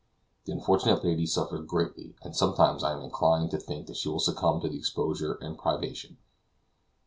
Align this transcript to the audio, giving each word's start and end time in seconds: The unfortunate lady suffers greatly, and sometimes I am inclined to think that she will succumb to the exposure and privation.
The 0.45 0.51
unfortunate 0.53 1.03
lady 1.03 1.27
suffers 1.27 1.67
greatly, 1.67 2.15
and 2.23 2.35
sometimes 2.35 2.83
I 2.83 2.93
am 2.93 3.01
inclined 3.03 3.51
to 3.51 3.59
think 3.59 3.85
that 3.85 3.97
she 3.97 4.09
will 4.09 4.17
succumb 4.19 4.59
to 4.61 4.67
the 4.67 4.79
exposure 4.79 5.35
and 5.35 5.55
privation. 5.55 6.17